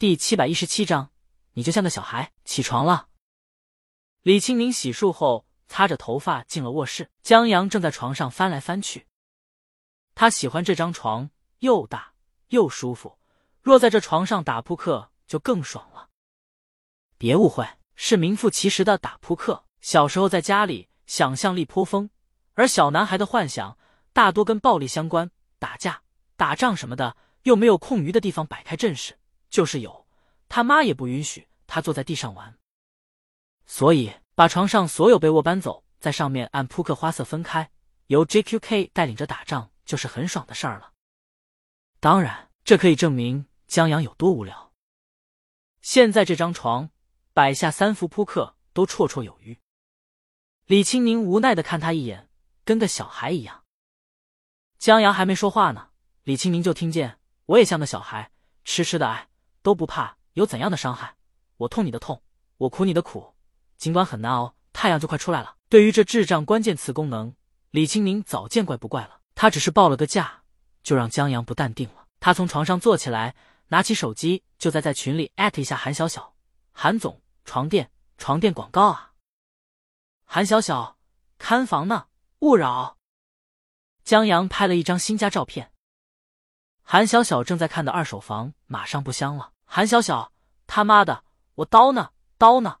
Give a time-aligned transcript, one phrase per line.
[0.00, 1.10] 第七百一十七章，
[1.54, 2.32] 你就像个小孩。
[2.44, 3.08] 起床了。
[4.22, 7.10] 李清明洗漱后，擦着头发进了卧室。
[7.24, 9.08] 江阳正在床上翻来翻去。
[10.14, 12.12] 他喜欢这张床，又大
[12.50, 13.18] 又舒服。
[13.60, 16.10] 若在这床上打扑克，就更爽了。
[17.16, 19.64] 别误会，是名副其实的打扑克。
[19.80, 22.08] 小时候在家里，想象力颇丰，
[22.54, 23.76] 而小男孩的幻想
[24.12, 26.04] 大多跟暴力相关，打架、
[26.36, 29.17] 打仗什么的，又没有空余的地方摆开阵势。
[29.50, 30.06] 就是有，
[30.48, 32.58] 他妈也不允许他坐在地上玩，
[33.66, 37.70] 所以把床上所有被窝搬走，在上面按扑克花色分开，
[38.06, 40.92] 由 JQK 带领着打仗，就是很爽的事儿了。
[42.00, 44.72] 当然，这可以证明江阳有多无聊。
[45.80, 46.90] 现在这张床
[47.32, 49.58] 摆下三副扑克都绰绰有余。
[50.66, 52.28] 李青宁无奈的看他一眼，
[52.64, 53.64] 跟个小孩一样。
[54.78, 55.90] 江阳还没说话呢，
[56.24, 58.30] 李青宁就听见：“我也像个小孩，
[58.64, 59.28] 痴痴的爱。”
[59.68, 61.14] 都不怕有怎样的伤害，
[61.58, 62.22] 我痛你的痛，
[62.56, 63.34] 我苦你的苦，
[63.76, 65.56] 尽管很难熬，太阳就快出来了。
[65.68, 67.34] 对于这智障关键词功能，
[67.70, 69.20] 李青宁早见怪不怪了。
[69.34, 70.42] 他只是报了个价，
[70.82, 72.06] 就让江阳不淡定了。
[72.18, 76.34] 他从床上坐起来，拿起手机，就在在群里艾特一下韩小小
[76.72, 79.12] ：“韩总，床垫，床垫广告啊！”
[80.24, 80.96] 韩小小，
[81.36, 82.06] 看房呢，
[82.38, 82.96] 勿扰。
[84.02, 85.74] 江阳拍了一张新家照片，
[86.80, 89.52] 韩小小正在看的二手房马上不香了。
[89.70, 90.32] 韩小小，
[90.66, 91.24] 他妈的，
[91.56, 92.12] 我刀呢？
[92.38, 92.78] 刀呢？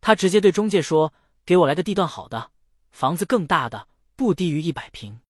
[0.00, 1.12] 他直接对中介说
[1.44, 2.52] ：“给我来个地段好的，
[2.92, 5.20] 房子更大的，不低于一百平。”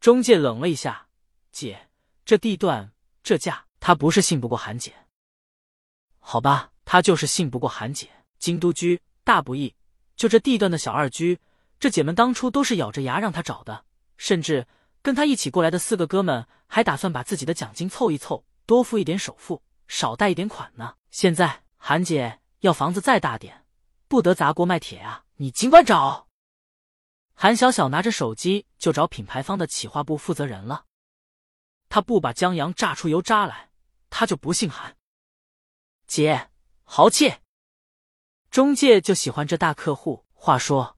[0.00, 1.06] 中介冷了一下
[1.52, 1.88] ：“姐，
[2.24, 4.92] 这地段这价，他不是信不过韩姐。
[6.18, 8.10] 好吧，他就是信不过韩姐。
[8.40, 9.72] 京都居大不易，
[10.16, 11.38] 就这地段的小二居，
[11.78, 13.84] 这姐们当初都是咬着牙让他找的，
[14.16, 14.66] 甚至
[15.02, 20.96] 跟他一起过来的四个哥们还打算把自己的奖金凑一凑。”多付一点首付，少贷一点款呢。
[21.10, 23.64] 现在韩姐要房子再大点，
[24.08, 25.24] 不得砸锅卖铁啊！
[25.36, 26.28] 你尽管找。
[27.34, 30.86] 韩小小拿着手机就找品牌方的企划部负责人了。
[31.88, 33.70] 他不把江阳榨出油渣来，
[34.10, 34.96] 他就不姓韩。
[36.06, 36.50] 姐，
[36.82, 37.34] 豪气！
[38.50, 40.24] 中介就喜欢这大客户。
[40.32, 40.96] 话说，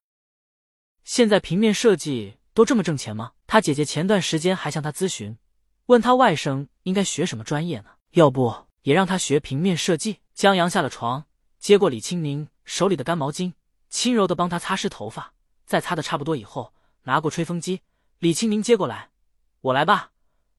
[1.05, 3.33] 现在平面设计都这么挣钱吗？
[3.47, 5.37] 他姐姐前段时间还向他咨询。
[5.87, 7.91] 问他外甥应该学什么专业呢？
[8.13, 10.21] 要不也让他学平面设计？
[10.35, 11.27] 江阳下了床，
[11.59, 13.53] 接过李青宁手里的干毛巾，
[13.91, 15.35] 轻柔的帮他擦拭头发。
[15.67, 16.73] 在擦的差不多以后，
[17.03, 17.83] 拿过吹风机。
[18.21, 19.11] 李青宁接过来，
[19.61, 20.13] 我来吧。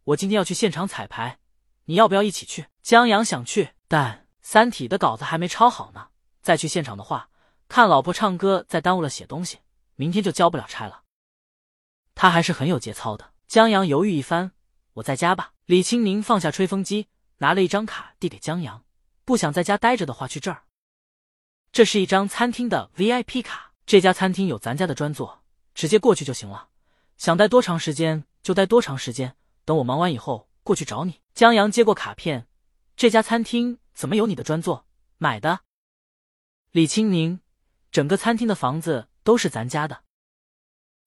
[0.03, 1.39] 我今天要去现场彩排，
[1.85, 2.67] 你要不要一起去？
[2.83, 6.09] 江阳想去，但《三体》的稿子还没抄好呢。
[6.43, 7.29] 再去现场的话，
[7.67, 9.57] 看老婆唱歌再耽误了写东西，
[9.95, 11.01] 明天就交不了差了。
[12.13, 13.33] 他还是很有节操的。
[13.47, 14.51] 江阳犹豫一番。
[14.93, 15.53] 我在家吧。
[15.69, 18.83] 李青宁放下吹风机，拿了一张卡递给江阳。
[19.23, 20.63] 不想在家待着的话，去这儿。
[21.71, 25.43] 这是一张餐厅的 VIP 卡，这家餐厅有咱家的专座，
[25.75, 26.69] 直接过去就行了。
[27.17, 31.21] 想待多长时间就待多长时间，等我忙完以后过去找你。
[31.35, 32.47] 江阳接过卡片，
[32.95, 34.87] 这家餐厅怎么有你的专座？
[35.19, 35.59] 买的。
[36.71, 37.41] 李青宁，
[37.91, 40.03] 整个餐厅的房子都是咱家的。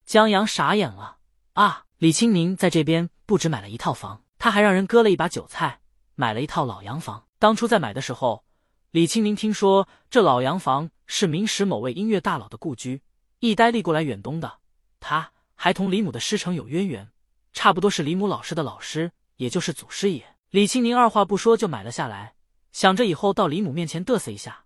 [0.06, 1.18] 江阳傻眼了
[1.54, 1.86] 啊！
[1.98, 5.78] 李青宁在这边不止买了一套房，他还让人割了一把韭菜，
[6.16, 7.28] 买了一套老洋房。
[7.38, 8.42] 当初在买的时候，
[8.90, 13.02] 李青宁听说这老洋房是明史某位音乐大佬的故居，
[13.38, 14.58] 一呆立过来远东的，
[14.98, 17.08] 他还同李母的师承有渊源，
[17.52, 20.34] 差不多是李母老师的老师，也就是祖师爷。
[20.50, 22.34] 李青宁二话不说就买了下来，
[22.72, 24.64] 想着以后到李母面前嘚瑟一下：“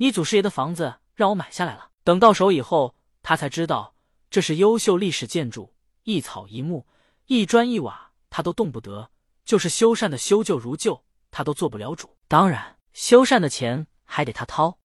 [0.00, 3.94] 你祖师爷的房子让我买下来了。”等到手以后，他才知道
[4.30, 5.74] 这是优秀历史建筑。
[6.04, 6.86] 一草一木，
[7.26, 8.09] 一砖一瓦，
[8.40, 9.10] 他都动不得；
[9.44, 12.16] 就是修缮的修旧如旧，他都做不了主。
[12.26, 14.78] 当然，修缮的钱还得他掏。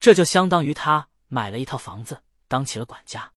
[0.00, 3.32] 这就相当于他买了一套房子，当起了管家。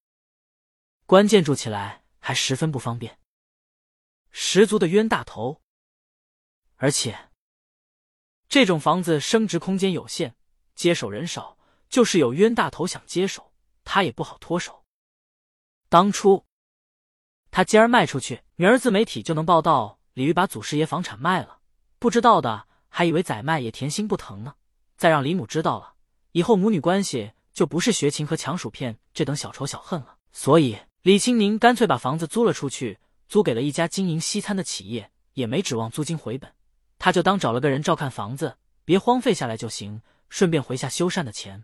[1.05, 3.19] 关键住起来还十分不方便，
[4.31, 5.61] 十足的冤大头。
[6.77, 7.29] 而且，
[8.49, 10.35] 这种房子升值空间有限，
[10.73, 11.59] 接手人少，
[11.89, 13.53] 就是有冤大头想接手，
[13.83, 14.83] 他也不好脱手。
[15.89, 16.43] 当初。
[17.51, 21.59] 他今儿卖出去，明儿自媒体就能报道李玉把祖师爷房产卖了。
[21.99, 24.55] 不知道的还以为宰卖也甜心不疼呢。
[24.97, 25.93] 再让李母知道了，
[26.31, 30.15] 以后母女关系就不是学琴和抢薯片这等小仇小恨了。
[30.31, 36.49] 所以李青宁干脆把房子租了出去，租给了一家经营西餐的企业，也没指望租金回本。
[36.97, 41.63] 他就当找了个人照看房子，别荒废下来就行，顺便回下修缮的钱。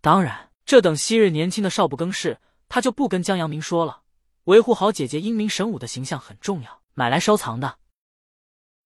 [0.00, 2.38] 当然，这等昔日年轻的少不更事，
[2.68, 4.02] 他就不跟江阳明说了。
[4.48, 7.78] 维护好姐姐英明神武的形象很重要，买来收藏的。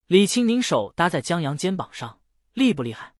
[0.08, 2.20] 李青宁手搭在江阳肩膀上，
[2.52, 3.14] 厉不厉害？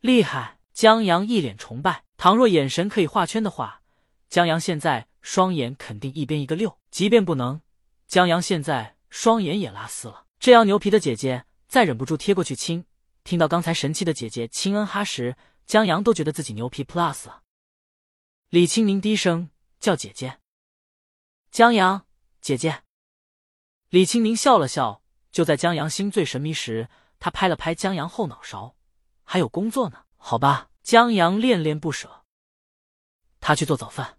[0.00, 0.58] 厉害！
[0.74, 2.04] 江阳一脸崇拜。
[2.18, 3.80] 倘若眼神可以画圈的话，
[4.28, 6.78] 江阳现在双眼肯定一边一个六。
[6.90, 7.62] 即便不能，
[8.06, 10.26] 江阳现在双眼也拉丝了。
[10.38, 12.84] 这样牛皮的姐姐，再忍不住贴过去亲。
[13.24, 17.40] 听到刚才神气的姐姐亲恩哈时，江阳都觉得自己牛皮 plus 了。
[18.50, 19.48] 李青宁低声
[19.80, 20.38] 叫姐姐
[21.50, 22.06] ：“江阳
[22.40, 22.82] 姐姐。”
[23.90, 25.02] 李青宁笑了笑。
[25.32, 26.88] 就在江阳心醉神迷时，
[27.20, 28.74] 他拍了拍江阳后脑勺
[29.22, 32.24] ：“还有工作呢，好吧。”江阳恋恋不舍，
[33.38, 34.18] 他去做早饭。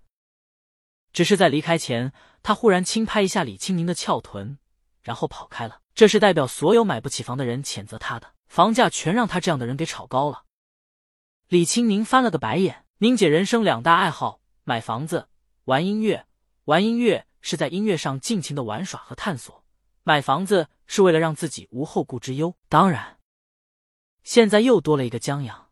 [1.11, 2.13] 只是在离开前，
[2.43, 4.57] 他忽然轻拍一下李青宁的翘臀，
[5.01, 5.81] 然后跑开了。
[5.93, 10.45] 这是代表所有买不起房的人谴责他的房价全让他这样的人给炒高了。
[11.47, 12.85] 李青宁翻了个白眼。
[12.99, 15.27] 宁姐人生两大爱好：买房子、
[15.65, 16.27] 玩音乐。
[16.71, 19.65] 玩音乐是在音乐上尽情的玩耍和探索，
[20.03, 22.55] 买房子是为了让自己无后顾之忧。
[22.69, 23.19] 当然，
[24.23, 25.67] 现在又多了一个江阳。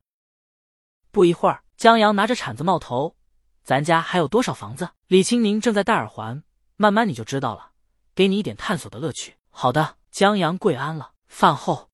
[1.10, 3.16] 不一会儿，江阳拿着铲子冒头
[3.64, 6.44] ：“咱家还有多少房子？”李青宁正在戴耳环，
[6.76, 7.72] 慢慢你就知道了，
[8.14, 9.38] 给你一点探索的乐趣。
[9.50, 11.14] 好的，江阳跪安了。
[11.28, 11.92] 饭后，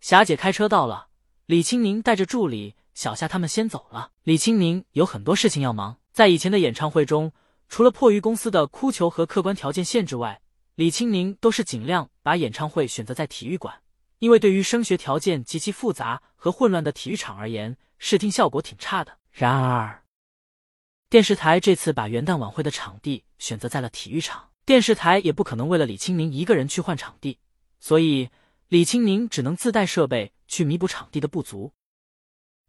[0.00, 1.08] 霞姐开车到了，
[1.46, 4.12] 李青宁带着助理小夏他们先走了。
[4.24, 7.32] 李青宁有很多事情要忙，在以前的演唱会中，
[7.74, 10.40] 除了迫于公司的哭求和客观条件限制外，
[10.76, 13.82] 李青宁都是尽量把演唱会选择在体育馆，
[14.20, 17.76] 因为对于声学条件极其复杂和混乱的体育场而言。
[17.98, 19.18] 视听效果挺差的。
[19.32, 20.04] 然而，
[21.10, 24.50] 电视台这次把元旦晚会的场地选择在了体育场。
[24.64, 27.40] 电视台也不可能为了李青宁一个人去换场地，
[27.80, 28.30] 所以
[28.68, 31.72] 李青宁只能自带设备去弥补场地的不足。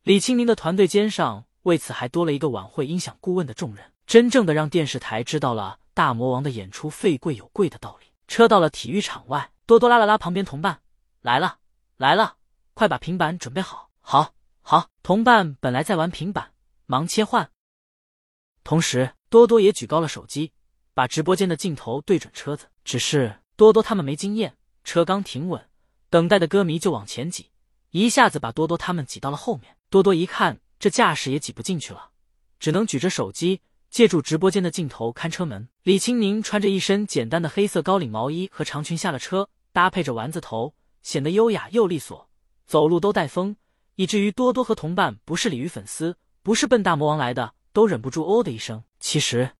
[0.01, 8.07] 李青宁的团队肩上为此还多了一个晚会音响顾问的重任，真正的让电视台知道了大魔王的演出费贵有贵的道理。
[8.27, 10.81] 车到了体育场外，多多拉了拉旁边同伴
[11.21, 11.59] ：“来了，
[11.97, 12.37] 来了，
[12.73, 14.33] 快把平板准备好。”好。
[14.67, 16.51] 好，同伴本来在玩平板，
[16.87, 17.51] 忙切换。
[18.63, 20.53] 同时，多多也举高了手机，
[20.95, 22.65] 把直播间的镜头对准车子。
[22.83, 25.69] 只是多多他们没经验，车刚停稳，
[26.09, 27.51] 等待的歌迷就往前挤，
[27.91, 29.77] 一下子把多多他们挤到了后面。
[29.91, 32.09] 多多一看，这架势也挤不进去了，
[32.59, 33.61] 只能举着手机，
[33.95, 35.69] 借助直播间的镜头看车门。
[35.83, 42.27] 李青宁穿着一身简单的黑色高领毛衣和长裙下了车，搭配着丸子头，显得优雅又利索，
[42.65, 43.55] 走路都带风。
[43.95, 48.83] 以至于多多和同伴不是鲤鱼粉丝，不是笨大魔王来的，都忍不住哦的一声。
[48.99, 49.51] 其实，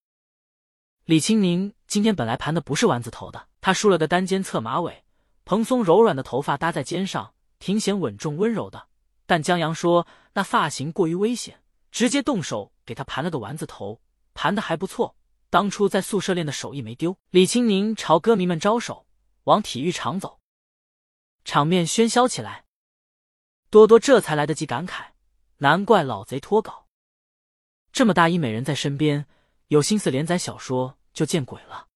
[1.06, 5.06] 李青宁今天本来盘的不是丸子头的，他梳了个单肩侧马尾，
[5.46, 8.88] 蓬松柔软的头发搭在肩上，挺显稳重温柔的。
[9.26, 14.02] 但江阳说那发型过于危险，直接动手给他盘了个丸子头，
[14.36, 15.16] 盘的还不错。
[15.50, 17.18] 当初在宿舍练的手艺没丢。
[17.30, 19.08] 李青宁朝歌迷们招手，
[19.46, 20.40] 往体育场走，
[21.44, 22.66] 场面喧嚣起来。
[23.70, 25.12] 多多这才来得及感慨，
[25.58, 26.88] 难怪老贼脱稿，
[27.92, 29.26] 这么大一美人在身边，
[29.70, 31.88] 有心思连载小说就见鬼了。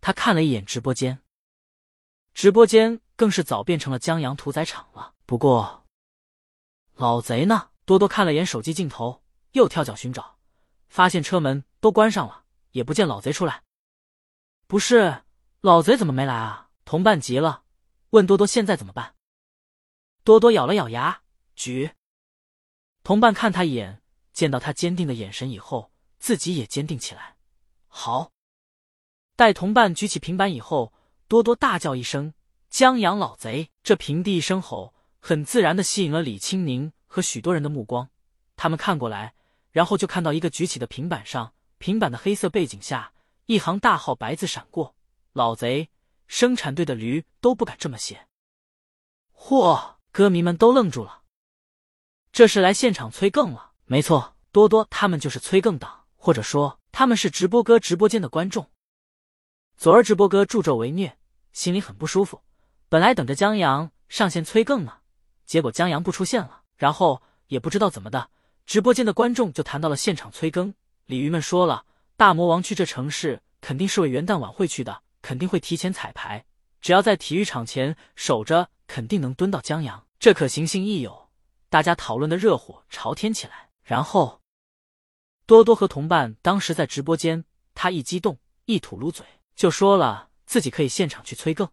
[0.00, 1.20] 他看了一眼直播间，
[2.32, 5.14] 直播间更是早变成了江洋屠宰场了。
[5.26, 5.84] 不过，
[6.94, 7.70] 老贼呢？
[7.84, 9.22] 多多看了眼手机镜头，
[9.52, 10.38] 又跳脚寻找，
[10.92, 13.62] 发现车门都关上了，也不见老贼出来。
[14.66, 15.22] 不是，
[15.62, 16.68] 老贼怎么没来啊？
[16.84, 17.62] 同伴急了，
[18.10, 19.14] 问多多现在怎么办。
[20.22, 21.22] 多多咬了咬牙，
[21.56, 21.92] 举。
[23.02, 24.02] 同伴看他一眼，
[24.34, 27.36] 见到他坚定的眼神以后，自己也坚定起来。
[27.86, 28.30] 好，
[29.34, 30.92] 待同伴举起平板以后，
[31.26, 32.34] 多多大叫一声
[32.68, 38.10] ：“江阳老贼！”这平地一声吼，很自然的吸引了李青宁和许多人的目光。
[38.56, 39.34] 他们看过来，
[39.72, 43.12] 然后就看到一个举起的平板上，平板的黑色背景下，
[43.46, 44.94] 一行大号白字闪过
[45.34, 45.90] ：“老贼，
[46.28, 48.28] 生产队的驴都不敢这么写。”
[49.34, 49.96] 嚯！
[50.12, 51.22] 歌迷们都愣住了，
[52.32, 53.72] 这是来现场催更了。
[53.86, 58.70] 没错，多多他们就是催更党，或者说他们是直播哥直播间的观众。
[59.78, 61.18] 昨儿直播哥助纣为虐，
[61.54, 62.42] 心里很不舒服。
[62.90, 64.98] 本来等着江阳上线催更呢，
[65.46, 68.28] 结果江阳不出现了，然后也不知道怎么的，
[68.66, 70.74] 直播间的观众就谈到了现场催更。
[71.06, 71.84] 鲤鱼们说了，
[72.16, 76.44] 大魔王去这城市肯定是为元旦晚会去的，肯定会提前彩排，
[76.80, 78.70] 只要在体育场前守着。
[78.88, 81.30] 肯定能蹲到江阳，这可行性亦有。
[81.70, 83.70] 大家讨论的热火朝天起来。
[83.82, 84.42] 然后，
[85.46, 89.24] 多多和同伴当时在直播间，他一激动，一吐噜嘴，
[89.56, 91.70] 就说了自己可以现场去催更。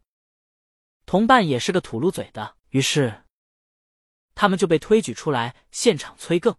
[1.06, 3.26] 同伴也是个吐噜嘴的，于是
[4.34, 6.56] 他们就被推举出来现场催更。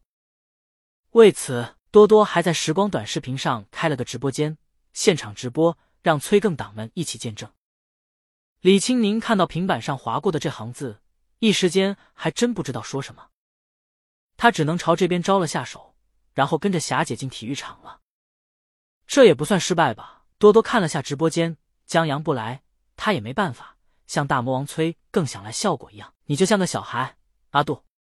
[1.10, 4.56] 为此，多多还在时光短视频上开了个直播间，
[4.92, 7.50] 现场直播，让催更党们一起见证。
[8.60, 11.00] 李青宁看到平板上划过的这行字，
[11.40, 13.30] 一时间还真不知道说什么。
[14.36, 15.96] 他只能朝这边招了下手，
[16.32, 18.00] 然后跟着霞姐进体育场了。
[19.08, 20.26] 这也不算失败吧？
[20.38, 22.62] 多多看了下直播间，江阳不来，
[22.96, 23.76] 他也没办法，
[24.06, 26.14] 像大魔王催更想来效果一样。
[26.26, 27.16] 你就像个小孩，
[27.50, 27.82] 阿杜。